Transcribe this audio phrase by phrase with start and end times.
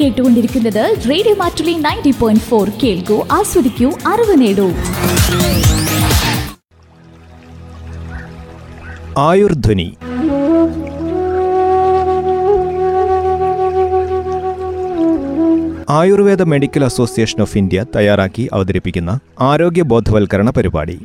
[0.00, 4.70] കേട്ടുകൊണ്ടിരിക്കുന്നത് radio Mattoli ninety point four കേൾക്കൂ ആസ്വദിക്കൂ അറിവ് നേടൂ.
[9.18, 9.96] Ayurdhwani.
[15.90, 21.00] Ayurveda medical association of India തയ്യാറാക്കി അവതരിപ്പിക്കുന്ന ആരോഗ്യ ബോധവൽക്കരണ പരിപാടി.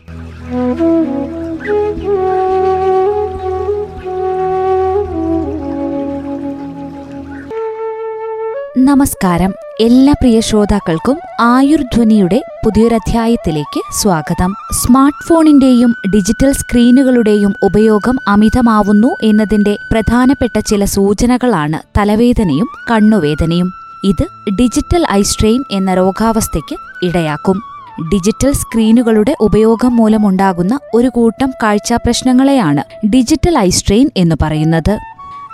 [8.87, 9.53] നമസ്കാരം.
[9.79, 14.53] എല്ലാ പ്രിയ ശ്രോതാക്കൾക്കും ആയുർധ്വനിയുടെ പുതിയൊരധ്യായത്തിലേക്ക് സ്വാഗതം.
[14.73, 23.71] സ്മാർട്ട് ഫോണിന്റെയും ഡിജിറ്റൽ സ്ക്രീനുകളുടെയും ഉപയോഗം അമിതമാവുന്നു എന്നതിന്റെ പ്രധാനപ്പെട്ട ചില സൂചനകളാണ് തലവേദനയും കണ്ണുവേദനയും.
[24.03, 27.61] ഇത് ഡിജിറ്റൽ ഐസ്ട്രെയിൻ എന്ന രോഗാവസ്ഥയ്ക്ക് ഇടയാക്കും.
[28.13, 34.97] ഡിജിറ്റൽ സ്ക്രീനുകളുടെ ഉപയോഗം മൂലമുണ്ടാകുന്ന ഒരു കൂട്ടം കാഴ്ചാപ്രശ്നങ്ങളെയാണ് ഡിജിറ്റൽ ഐസ്ട്രെയിൻ സ്ട്രെയിൻ എന്ന് പറയുന്നത്.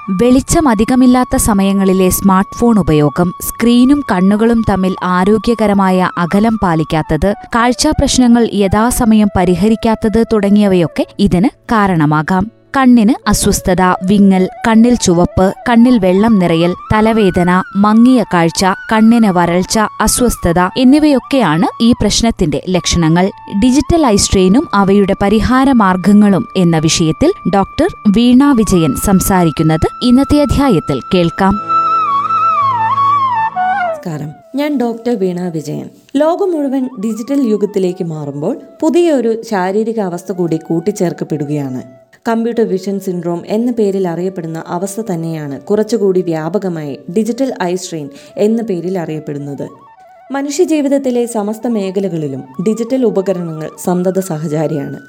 [0.09, 10.23] വെളിച്ചം അധികമില്ലാത്ത സമയങ്ങളിലെ സ്മാർട്ട് ഫോൺ ഉപയോഗം സ്ക്രീനും കണ്ണുകളും തമ്മിൽ ആരോഗ്യകരമായ അകലം പാലിക്കാത്തത് കാഴ്ചാപ്രശ്നങ്ങൾ യഥാസമയം പരിഹരിക്കാത്തത്
[10.33, 12.62] തുടങ്ങിയവയൊക്കെ ഇതിന് കാരണമാകാം.
[12.77, 21.83] കണ്ണിന് അസ്വസ്ഥത വിങ്ങൽ കണ്ണിൽ ചുവപ്പ് കണ്ണിൽ വെള്ളം നിറയൽ തലവേദന മങ്ങിയ കാഴ്ച കണ്ണിന് വരൾച്ച അസ്വസ്ഥത എന്നിവയൊക്കെയാണ്
[21.83, 23.31] ഈ പ്രശ്നത്തിന്റെ ലക്ഷണങ്ങൾ.
[23.63, 31.59] ഡിജിറ്റൽ ഐ സ്ട്രെയിനും അവയുടെ പരിഹാര മാർഗങ്ങളും എന്ന വിഷയത്തിൽ ഡോക്ടർ വീണ വിജയൻ സംസാരിക്കുന്നത് ഇന്നത്തെ അധ്യായത്തിൽ കേൾക്കാം.
[34.55, 35.89] ഞാൻ ഡോക്ടർ വീണ വിജയൻ.
[36.15, 42.02] ലോകം മുഴുവൻ ഡിജിറ്റൽ യുഗത്തിലേക്ക് മാറുമ്പോൾ പുതിയൊരു ശാരീരിക അവസ്ഥ കൂടി കൂട്ടിച്ചേർക്കപ്പെടുകയാണ്.
[42.27, 48.99] കമ്പ്യൂട്ടർ വിഷൻ സിൻഡ്രോം എന്ന പേരിൽ അറിയപ്പെടുന്ന അവസ്ഥ തന്നെയാണ് കുറച്ചുകൂടി വ്യാപകമായി ഡിജിറ്റൽ ഐ സ്ട്രെയിൻ എന്ന പേരിൽ
[48.99, 49.67] അറിയപ്പെടുന്നത്.
[50.31, 54.99] മനുഷ്യജീവിതത്തിലെ സമസ്ത മേഖലകളിലും ഡിജിറ്റൽ ഉപകരണങ്ങൾ സന്തത സഹചാരിയാണ്.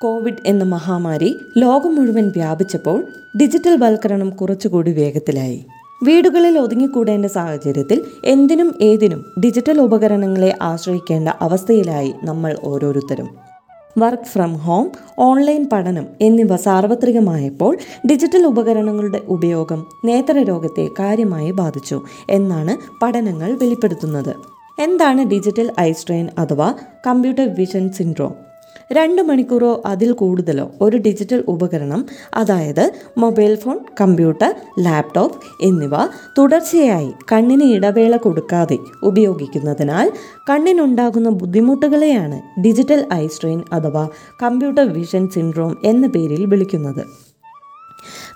[0.00, 3.06] കോവിഡ് എന്ന മഹാമാരി ലോകം മുഴുവൻ വ്യാപിച്ചപ്പോൾ
[3.42, 5.64] ഡിജിറ്റൽ വൽക്കരണം കുറച്ചുകൂടി വേഗത്തിലായി.
[6.04, 13.55] വീടുകളിൽ ഒതുങ്ങിക്കൂടേണ്ട സാഹചര്യത്തിൽ എന്തിനും ഏതിനും ഡിജിറ്റൽ ഉപകരണങ്ങളെ ആശ്രയിക്കേണ്ട അവസ്ഥയിലായി നമ്മൾ ഓരോരുത്തരും.
[13.98, 23.52] വർക്ക് ഫ്രം ഹോം ഓൺലൈൻ പഠനം എന്നിവ സാർവത്രികമായപ്പോൾ ഡിജിറ്റൽ ഉപകരണങ്ങളുടെ ഉപയോഗം നേത്രരോഗത്തെ കാര്യമായി ബാധിച്ചു എന്നാണ് പഠനങ്ങൾ
[23.52, 24.34] വെളിപ്പെടുത്തുന്നത്.
[24.78, 26.74] എന്താണ് ഡിജിറ്റൽ ഐ സ്ട്രെയിൻ അഥവാ
[27.06, 28.45] കമ്പ്യൂട്ടർ വിഷൻ സിൻഡ്രോം?
[28.90, 35.94] രണ്ട് മണിക്കൂറോ അതിൽ കൂടുതലോ ഒരു ഡിജിറ്റൽ ഉപകരണം അതായത് മൊബൈൽ ഫോൺ കമ്പ്യൂട്ടർ ലാപ്ടോപ്പ് എന്നിവ
[36.38, 40.08] തുടർച്ചയായി കണ്ണിന് ഇടവേള കൊടുക്കാതെ ഉപയോഗിക്കുന്നതിനാൽ
[40.50, 44.08] കണ്ണിനുണ്ടാകുന്ന ബുദ്ധിമുട്ടുകളെയാണ് ഡിജിറ്റൽ ഐ സ്ട്രെയിൻ അഥവാ
[44.42, 47.04] കമ്പ്യൂട്ടർ വിഷൻ സിൻഡ്രോം എന്ന പേരിൽ വിളിക്കുന്നത്.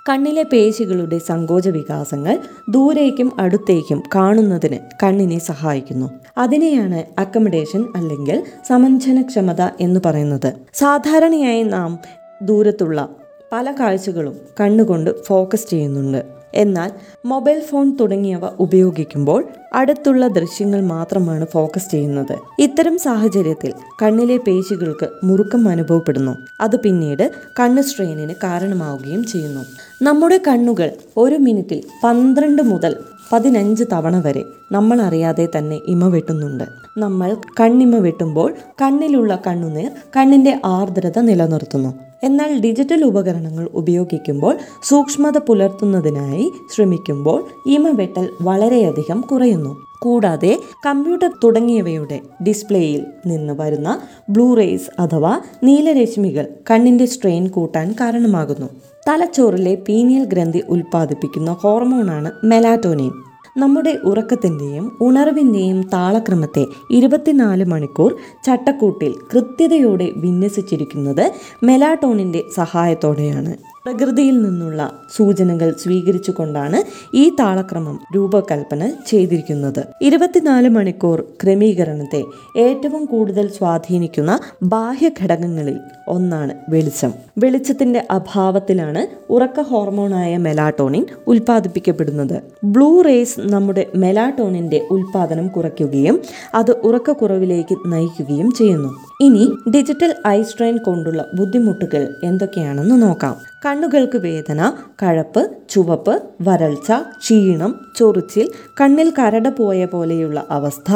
[0.09, 2.39] കണ്ണിലെ പേശികളുടെ സങ്കോച വികാസങ്ങൾ
[2.69, 6.11] ദൂരേക്കും അടുത്തേക്കും കാണുന്നതിന് കണ്ണിനെ സഹായിക്കുന്നു.
[6.39, 10.53] അതിനെയാണ് അക്കമഡേഷൻ അല്ലെങ്കിൽ സമഞ്ജനക്ഷമത എന്ന് പറയുന്നത്.
[10.75, 11.99] സാധാരണയായി നാം
[12.43, 13.09] ദൂരത്തുള്ള
[13.53, 16.41] പല കാഴ്ചകളും കണ്ണുകൊണ്ട് ഫോക്കസ് ചെയ്യുന്നുണ്ട്.
[16.55, 16.91] എന്നാൽ
[17.25, 22.39] മൊബൈൽ ഫോൺ തുടങ്ങിയവ ഉപയോഗിക്കുമ്പോൾ അടുത്തുള്ള ദൃശ്യങ്ങൾ മാത്രമാണ് ഫോക്കസ് ചെയ്യുന്നത്.
[22.59, 23.73] ഇത്തരം സാഹചര്യത്തിൽ
[24.03, 26.37] കണ്ണിലെ പേശികൾക്ക് മുറുക്കം അനുഭവപ്പെടുന്നു.
[26.61, 27.31] അത് പിന്നീട്
[27.61, 29.65] കണ്ണ് സ്ട്രെയിനിന് കാരണമാവുകയും ചെയ്യുന്നു.
[30.03, 32.97] നമ്മുടെ കണ്ണുകൾ ഒരു മിനിറ്റിൽ പന്ത്രണ്ട് മുതൽ
[33.33, 36.65] പതിനഞ്ച് തവണ വരെ നമ്മൾ അറിയാതെ തന്നെ ഇമ വെട്ടുന്നുണ്ട്.
[36.99, 41.95] നമ്മൾ കണ്ണിമ വെട്ടുമ്പോൾ കണ്ണിലുള്ള കണ്ണുനീർ കണ്ണിന്റെ ആർദ്രത നിലനിർത്തുന്നു.
[42.25, 49.77] എന്നാൽ ഡിജിറ്റൽ ഉപകരണങ്ങൾ ഉപയോഗിക്കുമ്പോൾ സൂക്ഷ്മത പുലർത്തുന്നതിനായി ശ്രമിക്കുമ്പോൾ ഇമ വെട്ടൽ വളരെയധികം കുറയുന്നു.
[50.03, 58.69] കൂടാതെ കമ്പ്യൂട്ടർ തുടങ്ങിയവയുടെ ഡിസ്പ്ലേയിൽ നിന്ന് വരുന്ന ബ്ലൂ റേസ് അഥവാ നീലരശ്മികൾ കണ്ണിന്റെ സ്ട്രെയിൻ കൂട്ടാൻ കാരണമാകുന്നു.
[59.09, 63.13] തലച്ചോറിലെ പീനിയൽ ഗ്രന്ഥി ഉൽപ്പാദിപ്പിക്കുന്ന ഹോർമോണാണ് മെലാറ്റോനിൻ
[63.57, 68.11] നമ്മുടെ ഉറക്കത്തിന്റെയും ഉണർവിന്റെയും താളക്രമത്തെ ഇരുപത്തിനാല് മണിക്കൂർ
[68.45, 71.25] ചട്ടക്കൂട്ടിൽ കൃത്യതയോടെ വിന്യസിച്ചിരിക്കുന്നത്
[71.63, 73.53] മെലാട്ടോണിന്റെ സഹായത്തോടെയാണ്.
[73.87, 76.83] പ്രകൃതിയിൽ നിന്നുള്ള സൂചനകൾ സ്വീകരിച്ചുകൊണ്ടാണ്
[77.17, 79.87] ഈ താളക്രമം രൂപകൽപ്പന ചെയ്തിരിക്കുന്നത്.
[80.03, 82.25] ഇരുപത്തിനാല് മണിക്കൂർ ക്രമീകരണത്തെ
[82.57, 87.13] ഏറ്റവും കൂടുതൽ സ്വാധീനിക്കുന്ന ബാഹ്യ ഘടകങ്ങളിൽ ഒന്നാണ് വെളിച്ചം.
[87.39, 92.43] വെളിച്ചത്തിന്റെ അഭാവത്തിലാണ് ഉറക്ക ഹോർമോണായ മെലാട്ടോണിൻ ഉൽപ്പാദിപ്പിക്കപ്പെടുന്നത്.
[92.65, 96.21] ബ്ലൂ റേസ് നമ്മുടെ മെലാട്ടോണിന്റെ ഉൽപാദനം കുറയ്ക്കുകയും
[96.55, 98.89] അത് ഉറക്കക്കുറവിലേക്ക് നയിക്കുകയും ചെയ്യുന്നു.
[99.21, 103.37] ഇനി ഡിജിറ്റൽ ഐ സ്ട്രെയിൻ കൊണ്ടുള്ള ബുദ്ധിമുട്ടുകൾ എന്തൊക്കെയാണെന്ന് നോക്കാം.
[103.71, 104.61] കണ്ണുകൾക്ക് വേദന
[105.03, 108.47] കഴപ്പ് ചുവപ്പ് വരൾച്ച ക്ഷീണം ചൊറിച്ചിൽ
[108.81, 110.93] കണ്ണിൽ കരട പോയ പോലെയുള്ള അവസ്ഥ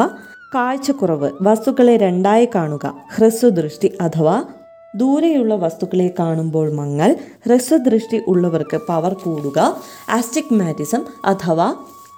[0.54, 4.44] കാഴ്ചക്കുറവ് വസ്തുക്കളെ രണ്ടായി കാണുക ഹ്രസ്വദൃഷ്ടി അഥവാ
[4.94, 7.16] ദൂരെയുള്ള വസ്തുക്കളെ കാണുമ്പോൾ മങ്ങൽ
[7.46, 9.58] ഹ്രസ്വദൃഷ്ടി ഉള്ളവർക്ക് പവർ കൂടുക
[10.10, 11.68] ആസ്റ്റിഗ്മാറ്റിസം അഥവാ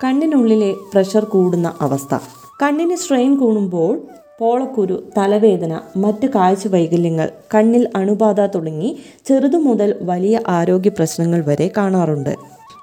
[0.04, 2.14] കണ്ണിനുള്ളിലെ പ്രഷർ കൂടുന്ന അവസ്ഥ.
[2.62, 3.94] കണ്ണിന് സ്ട്രെയിൻ കൂടുമ്പോൾ
[4.40, 8.96] പോളക്കുരു തലവേദന മറ്റ് കാഴ്ച വൈകല്യങ്ങൾ കണ്ണിൽ അണുബാധ തുടങ്ങി
[9.26, 12.34] ചെറുതു മുതൽ വലിയ ആരോഗ്യ പ്രശ്നങ്ങൾ വരെ കാണാറുണ്ട്.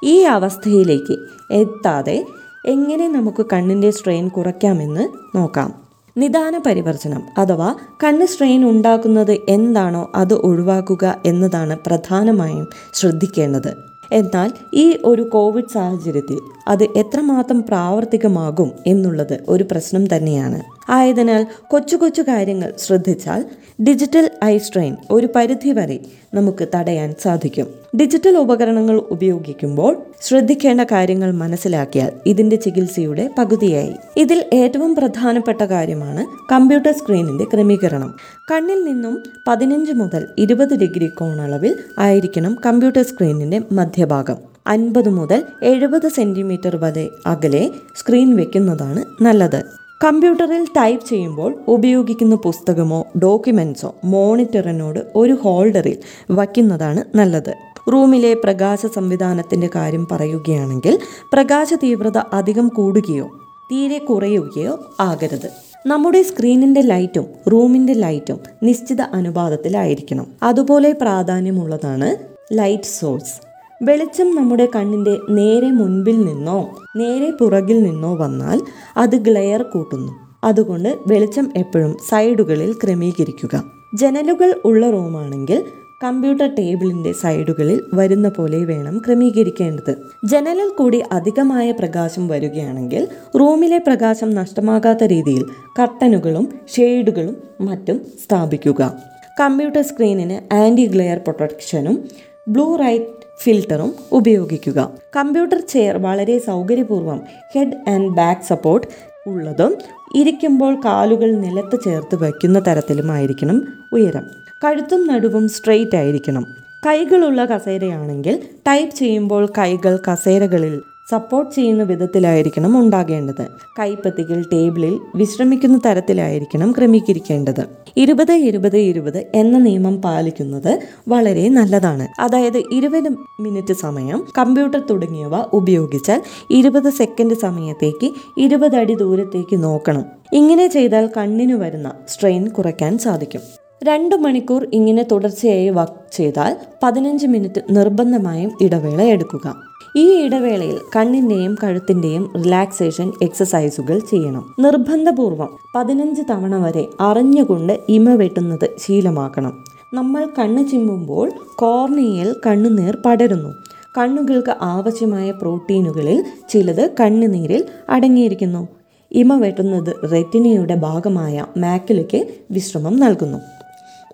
[0.03, 1.15] ഈ അവസ്ഥയിലേക്ക്
[1.51, 2.25] എത്താതെ
[2.65, 5.07] എങ്ങനെ നമുക്ക് കണ്ണിന്റെ സ്ട്രെയിൻ കുറയ്ക്കാമെന്ന്
[5.37, 5.73] നോക്കാം.
[6.17, 13.73] നിദാന പരിവർജനം അഥവാ കണ്ണ് സ്ട്രെയിൻ ഉണ്ടാക്കുന്നത് എന്താണോ അത് ഒഴിവാക്കുക എന്നതാണ് പ്രധാനമായും ശ്രദ്ധിക്കേണ്ടത്.
[14.11, 20.59] എന്നാൽ ഈ ഒരു കോവിഡ് സാഹചര്യത്തിൽ അത് എത്രമാത്രം പ്രാവർത്തികമാകും എന്നുള്ളത് ഒരു പ്രശ്നം തന്നെയാണ്.
[20.89, 23.45] ആയതിനാൽ കൊച്ചു കൊച്ചു കാര്യങ്ങൾ ശ്രദ്ധിച്ചാൽ
[23.83, 25.99] ഡിജിറ്റൽ ഐ സ്ട്രെയിൻ ഒരു പരിധി വരെ
[26.33, 27.67] നമുക്ക് തടയാൻ സാധിക്കും.
[27.99, 33.93] ഡിജിറ്റൽ ഉപകരണങ്ങൾ ഉപയോഗിക്കുമ്പോൾ ശ്രദ്ധിക്കേണ്ട കാര്യങ്ങൾ മനസ്സിലാക്കിയാൽ ഇതിന്റെ ചികിത്സയുടെ പകുതിയായി.
[34.17, 38.13] ഇതിൽ ഏറ്റവും പ്രധാനപ്പെട്ട കാര്യമാണ് കമ്പ്യൂട്ടർ സ്ക്രീനിന്റെ ക്രമീകരണം.
[38.51, 44.37] കണ്ണിൽ നിന്നും പതിനഞ്ച് മുതൽ ഇരുപത് ഡിഗ്രി കോണളവിൽ ആയിരിക്കണം കമ്പ്യൂട്ടർ സ്ക്രീനിന്റെ മധ്യഭാഗം.
[44.67, 49.82] അൻപത് മുതൽ എഴുപത് സെന്റിമീറ്റർ വരെ അകലെ സ്ക്രീൻ വെക്കുന്നതാണ് നല്ലത്.
[50.03, 55.97] കമ്പ്യൂട്ടറിൽ ടൈപ്പ് ചെയ്യുമ്പോൾ ഉപയോഗിക്കുന്ന പുസ്തകമോ ഡോക്യുമെൻസോ മോണിറ്ററിനോട് ഒരു ഹോൾഡറിൽ
[56.31, 57.53] വയ്ക്കുന്നതാണ് നല്ലത്.
[57.93, 60.99] റൂമിലെ പ്രകാശ സംവിധാനത്തിന്റെ കാര്യം പറയുകയാണെങ്കിൽ
[61.33, 63.27] പ്രകാശ തീവ്രത അധികം കൂടുകയോ
[63.71, 65.49] തീരെ കുറയുകയോ ആകരുത്.
[65.85, 70.27] നമ്മുടെ സ്ക്രീനിന്റെ ലൈറ്റും റൂമിന്റെ ലൈറ്റും നിശ്ചിത അനുപാതത്തിലായിരിക്കണം.
[70.43, 72.15] അതുപോലെ പ്രാധാന്യമുള്ളതാണ്
[72.53, 73.52] ലൈറ്റ് സോഴ്സ്.
[73.83, 78.61] വെളിച്ചം നമ്മുടെ കണ്ണിന്റെ നേരെ മുൻപിൽ നിന്നോ നേരെ പുറകിൽ നിന്നോ വന്നാൽ
[78.97, 80.11] അത് ഗ്ലെയർ കൂട്ടുന്നു.
[80.43, 83.63] അതുകൊണ്ട് വെളിച്ചം എപ്പോഴും സൈഡുകളിൽ ക്രമീകരിക്കുക.
[83.95, 85.63] ജനലുകൾ ഉള്ള റൂമാണെങ്കിൽ
[86.03, 89.95] കമ്പ്യൂട്ടർ ടേബിളിന്റെ സൈഡുകളിൽ വരുന്ന പോലെ വേണം ക്രമീകരിക്കേണ്ടത്.
[90.25, 93.07] ജനലിൽ കൂടി അധികമായ പ്രകാശം വരികയാണെങ്കിൽ
[93.39, 95.43] റൂമിലെ പ്രകാശം നഷ്ടമാകാത്ത രീതിയിൽ
[95.79, 98.93] കർട്ടനുകളും ഷെയ്ഡുകളും മറ്റും സ്ഥാപിക്കുക.
[99.41, 102.03] കമ്പ്യൂട്ടർ സ്ക്രീനിന് ആന്റി ഗ്ലെയർ പ്രൊട്ടക്ഷനും
[102.47, 104.91] ബ്ലൂ റൈറ്റ് ഫിൽറ്ററും ഉപയോഗിക്കുക.
[105.15, 107.21] കമ്പ്യൂട്ടർ ചെയർ വളരെ സൗകര്യപൂർവം
[107.55, 108.87] ഹെഡ് ആൻഡ് ബാക്ക് സപ്പോർട്ട്
[109.27, 109.77] ഉള്ളതും
[110.15, 114.25] ഇരിക്കുമ്പോൾ കാലുകൾ നിലത്ത് ചേർത്ത് വയ്ക്കുന്ന തരത്തിലുമായിരിക്കണം ഉയരം.
[114.63, 116.45] കഴുത്തും നടുവും സ്ട്രെയിറ്റ് ആയിരിക്കണം.
[116.85, 123.47] കൈകളുള്ള കസേരയാണെങ്കിൽ ടൈപ്പ് ചെയ്യുമ്പോൾ കൈകൾ കസേരകളിൽ സപ്പോർട്ട് ചെയ്യുന്ന വിധത്തിലായിരിക്കണം ഉണ്ടാകേണ്ടത്.
[123.79, 127.65] കൈപ്പത്തികൾ ടേബിളിൽ വിശ്രമിക്കുന്ന തരത്തിലായിരിക്കണം ക്രമീകരിക്കേണ്ടത്.
[127.97, 132.07] ഇരുപത് ഇരുപത് ഇരുപത് എന്ന നിയമം പാലിക്കുന്നത് വളരെ നല്ലതാണ്.
[132.19, 133.09] അതായത് ഇരുപത്
[133.39, 136.21] മിനിറ്റ് സമയം കമ്പ്യൂട്ടർ തുടങ്ങിയവ ഉപയോഗിച്ചാൽ
[136.51, 140.05] ഇരുപത് സെക്കൻഡ് സമയത്തേക്ക് ഇരുപത് അടി ദൂരത്തേക്ക് നോക്കണം.
[140.33, 143.41] ഇങ്ങനെ ചെയ്താൽ കണ്ണിന് വരുന്ന സ്ട്രെയിൻ കുറയ്ക്കാൻ സാധിക്കും.
[143.83, 149.72] രണ്ട് മണിക്കൂർ ഇങ്ങനെ തുടർച്ചയായി വർക്ക് ചെയ്താൽ പതിനഞ്ച് മിനിറ്റ് നിർബന്ധമായും ഇടവേള എടുക്കുക.
[149.95, 154.43] ഈ ഇടവേളയിൽ കണ്ണിന്റെയും കഴുത്തിന്റെയും റിലാക്സേഷൻ എക്സസൈസുകൾ ചെയ്യണം.
[154.59, 159.53] നിർബന്ധപൂർവം പതിനഞ്ച് തവണ വരെ അറിഞ്ഞുകൊണ്ട് ഇമ വെട്ടുന്നത് ശീലമാക്കണം.
[159.93, 163.51] നമ്മൾ കണ്ണ് ചിമ്മുമ്പോൾ കോർണിയയിൽ കണ്ണുനീർ പടരുന്നു.
[163.97, 168.67] കണ്ണുകൾക്ക് ആവശ്യമായ പ്രോട്ടീനുകളിൽ ചിലത് കണ്ണുനീരിൽ അടങ്ങിയിരിക്കുന്നു.
[169.11, 173.41] ഇമ വെട്ടുന്നത് റെറ്റിനയുടെ ഭാഗമായ മാക്കിലേക്ക് വിശ്രമം നൽകുന്നു.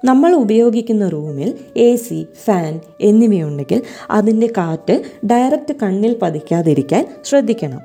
[0.03, 3.81] നമ്മൾ ഉപയോഗിക്കുന്ന റൂമിൽ എ സി ഫാൻ എന്നിവയുണ്ടെങ്കിൽ
[4.11, 7.79] അതിന്റെ കാറ്റ് ഡയറക്റ്റ് കണ്ണിൽ പതിക്കാതിരിക്കാൻ ശ്രദ്ധിക്കണം.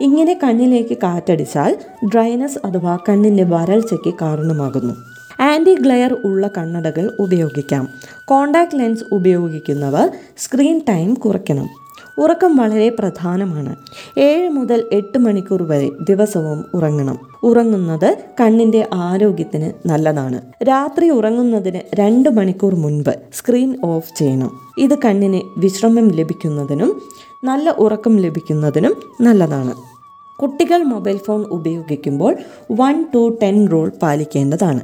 [0.00, 1.76] ഇങ്ങനെ കണ്ണിലേക്ക് കാറ്റടിച്ചാൽ
[2.14, 4.94] ഡ്രൈനസ് അഥവാ കണ്ണിന്റെ വരൾച്ചയ്ക്ക് കാരണമാകുന്നു.
[5.42, 7.88] ആന്റി ഗ്ലെയർ ഉള്ള കണ്ണടകൾ ഉപയോഗിക്കാം.
[8.24, 11.79] കോണ്ടാക്ട് ലെൻസ് ഉപയോഗിക്കുന്നവർ സ്ക്രീൻ ടൈം കുറയ്ക്കണം.
[12.20, 13.76] ഉറക്കം വളരെ പ്രധാനമാണ്.
[14.18, 17.18] ഏഴ് മുതൽ എട്ട് മണിക്കൂർ വരെ ദിവസവും ഉറങ്ങണം.
[17.42, 20.40] ഉറങ്ങുന്നത് കണ്ണിന്റെ ആരോഗ്യത്തിന് നല്ലതാണ്.
[20.62, 24.50] രാത്രി ഉറങ്ങുന്നതിന് രണ്ട് മണിക്കൂർ മുൻപ് സ്ക്രീൻ ഓഫ് ചെയ്യണം.
[24.78, 27.02] ഇത് കണ്ണിന് വിശ്രമം ലഭിക്കുന്നതിനും
[27.44, 29.74] നല്ല ഉറക്കം ലഭിക്കുന്നതിനും നല്ലതാണ്.
[30.42, 32.36] കുട്ടികൾ മൊബൈൽ ഫോൺ ഉപയോഗിക്കുമ്പോൾ
[32.72, 34.80] വൺ ടു ടെൻ റൂൾ പാലിക്കേണ്ടതാണ്.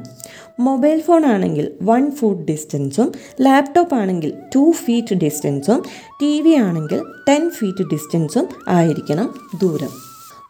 [0.61, 5.83] മൊബൈൽ ഫോൺ ആണെങ്കിൽ വൺ ഫുട്ട് ഡിസ്റ്റൻസും ലാപ്ടോപ്പ് ആണെങ്കിൽ ടു ഫീറ്റ് ഡിസ്റ്റൻസും
[6.23, 9.89] ടി വി ആണെങ്കിൽ ടെൻ ഫീറ്റ് ഡിസ്റ്റൻസും ആയിരിക്കണം ദൂരം.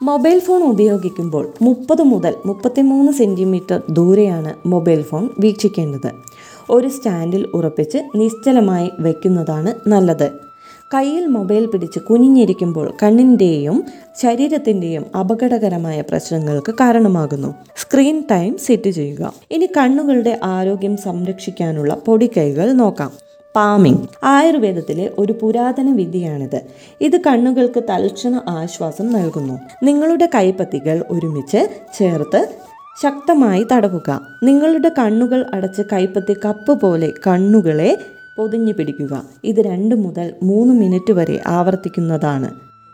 [0.02, 6.10] മൊബൈൽ ഫോൺ ഉപയോഗിക്കുമ്പോൾ മുപ്പത് മുതൽ മുപ്പത്തിമൂന്ന് സെന്റിമീറ്റർ ദൂരെയാണ് മൊബൈൽ ഫോൺ വീക്ഷിക്കേണ്ടത്.
[6.70, 10.45] ഒരു സ്റ്റാൻഡിൽ ഉറപ്പിച്ച് നിശ്ചലമായി വയ്ക്കുന്നതാണ് നല്ലത്.
[10.94, 13.84] കയ്യിൽ മൊബൈൽ പിടിച്ച് കുനിഞ്ഞിരിക്കുമ്പോൾ കണ്ണിന്റെയും
[14.22, 17.54] ശരീരത്തിന്റെയും അപകടകരമായ പ്രശ്നങ്ങൾക്ക് കാരണമാകുന്നു.
[17.76, 19.32] സ്ക്രീൻ ടൈം സെറ്റ് ചെയ്യുക.
[19.50, 23.10] ഇനി കണ്ണുകളുടെ ആരോഗ്യം സംരക്ഷിക്കാനുള്ള പൊടിക്കൈകൾ നോക്കാം.
[23.56, 26.60] പാമിംഗ് ആയുർവേദത്തിലെ ഒരു പുരാതന വിദ്യയാണിത്.
[27.00, 29.60] ഇത് കണ്ണുകൾക്ക് തൽക്ഷണ ആശ്വാസം നൽകുന്നു.
[29.82, 32.48] നിങ്ങളുടെ കൈപ്പത്തികൾ ഒരുമിച്ച് ചേർത്ത്
[33.02, 34.20] ശക്തമായി തടവുക.
[34.42, 37.98] നിങ്ങളുടെ കണ്ണുകൾ അടച്ച് കൈപ്പത്തി കപ്പ് പോലെ കണ്ണുകളെ
[38.38, 39.24] പൊതിഞ്ഞു പിടിക്കുക.
[39.44, 42.50] ഇത് രണ്ട് മുതൽ മൂന്ന് മിനിറ്റ് വരെ ആവർത്തിക്കുന്നതാണ്.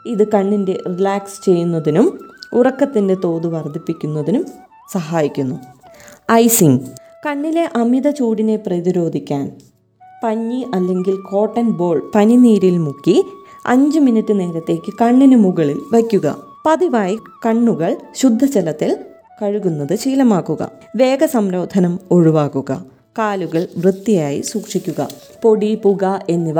[0.07, 2.19] ഇത് കണ്ണിന്റെ റിലാക്സ് ചെയ്യുന്നതിനും
[2.53, 4.47] ഉറക്കത്തിന്റെ തോത് വർദ്ധിപ്പിക്കുന്നതിനും
[4.93, 5.57] സഹായിക്കുന്നു.
[6.33, 6.79] ഐസിങ്.
[7.27, 9.53] കണ്ണിലെ അമിത ചൂടിനെ പ്രതിരോധിക്കാൻ
[10.25, 13.25] പഞ്ഞി അല്ലെങ്കിൽ കോട്ടൺ ബോൾ പനിനീരിൽ മുക്കി
[13.67, 16.37] അഞ്ച് മിനിറ്റ് നേരത്തേക്ക് കണ്ണിന് മുകളിൽ വയ്ക്കുക.
[16.67, 18.97] പതിവായി കണ്ണുകൾ ശുദ്ധജലത്തിൽ
[19.43, 20.71] കഴുകുന്നത് ശീലമാക്കുക.
[20.97, 22.92] വേഗസംരോധനം ഒഴിവാക്കുക.
[23.19, 25.09] കാലുകൾ വൃത്തിയായി സൂക്ഷിക്കുക.
[25.43, 26.57] പൊടി പുക എന്നിവ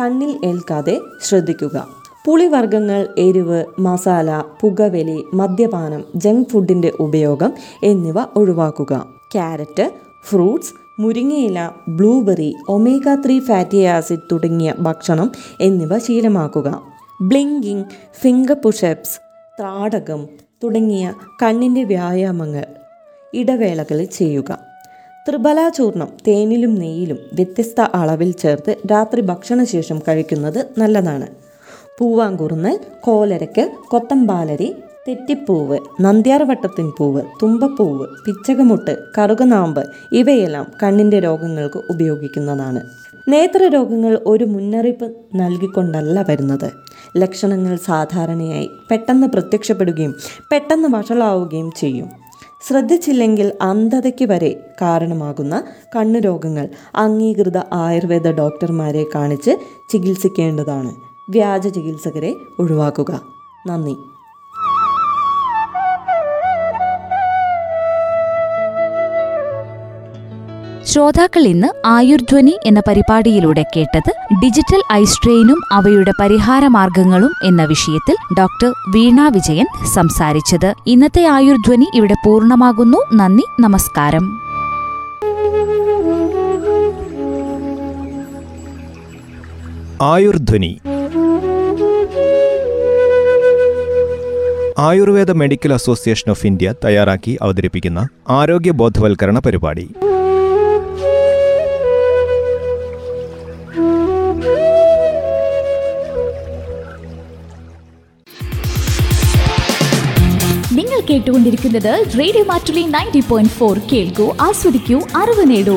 [0.00, 1.88] കണ്ണിൽ ഏൽക്കാതെ ശ്രദ്ധിക്കുക.
[2.24, 9.06] പുളിവർഗങ്ങൾ എരിവ് മസാല പുകവലി മദ്യപാനം ജങ്ക് ഫുഡിന്റെ ഉപയോഗം എന്നിവ ഒഴിവാക്കുക.
[9.32, 9.90] ക്യാരറ്റ്
[10.24, 16.82] ഫ്രൂട്ട്സ് മുരിങ്ങയില blueberry omega three fatty acid തുടങ്ങിയ ഭക്ഷണം എന്നിവ ശീലമാക്കുക.
[17.20, 17.84] ബ്ലിങ്കിങ്
[18.20, 19.18] ഫിംഗർ പുഷപ്സ്
[19.60, 20.26] ത്രാടകം
[20.64, 22.66] തുടങ്ങിയ കണ്ണിന്റെ വ്യായാമങ്ങൾ
[23.34, 24.65] ഇടവേളകളിൽ ചെയ്യുക.
[25.28, 31.26] ത്രിബല ചൂർണം തേനിലും നെയ്യിലും വ്യത്യസ്ത അളവിൽ ചേർത്ത് രാത്രി ഭക്ഷണശേഷം കഴിക്കുന്നത് നല്ലതാണ്.
[31.98, 34.74] പൂവാങ്കുറുന്നൽ കോലരക്ക് കൊത്തമ്പാലരി
[35.08, 42.80] തെറ്റിപ്പൂവ് നന്ദ്യാർവട്ടത്തിൻ പൂവ് തുമ്പപ്പൂവ് പിച്ചകമുട്ട് കറുകനാമ്പ് ഇവയെല്ലാം കണ്ണിന്റെ രോഗങ്ങൾക്ക് ഉപയോഗിക്കുന്നതാണ്.
[43.28, 46.70] നേത്രരോഗങ്ങൾ ഒരു മുന്നറിയിപ്പ് നൽകിക്കൊണ്ടല്ല വരുന്നത്.
[47.16, 50.14] ലക്ഷണങ്ങൾ സാധാരണയായി പെട്ടെന്ന് പ്രത്യക്ഷപ്പെടുകയും
[50.52, 52.25] പെട്ടെന്ന് വഷളാവുകയും ചെയ്യും.
[52.68, 55.64] ശ്രദ്ധിച്ചില്ലെങ്കിൽ അന്ധതയ്ക്ക് വരെ കാരണമാകുന്ന
[55.96, 59.58] കണ്ണുരോഗങ്ങൾ അംഗീകൃത ആയുർവേദ ഡോക്ടർമാരെ കാണിച്ച്
[59.88, 60.92] ചികിത്സിക്കേണ്ടതാണ്.
[61.30, 63.20] വ്യാജ ചികിത്സകരെ ഒഴിവാക്കുക.
[63.66, 63.96] നന്ദി.
[70.96, 79.28] ശ്രോതാക്കൾ ഇന്ന് ആയുർധ്വനി എന്ന പരിപാടിയിലൂടെ കേട്ടത് ഡിജിറ്റൽ ഐ സ്ട്രെയിനും അവയുടെ പരിഹാരമാർഗങ്ങളും എന്ന വിഷയത്തിൽ ഡോക്ടർ വീണ
[79.28, 80.74] വിജയൻ സംസാരിച്ചത്.
[80.86, 82.98] ഇന്നത്തെ ആയുർധ്വനി ഇവിടെ പൂർണമാകുന്നു.
[83.14, 84.40] നന്ദി നമസ്കാരം.
[90.02, 90.80] Ayurdhwani.
[94.78, 99.90] Ayurveda medical association of India തയ്യാറാക്കി അവതരിപ്പിക്കുന്ന ആരോഗ്യ ബോധവൽക്കരണ പരിപാടി.
[111.16, 115.76] കേട്ടുകൊണ്ടിരിക്കുന്നത് radio Mattoli ninety point four കേൾക്കൂ ആസ്വദിക്കൂ അറിവ് നേടൂ.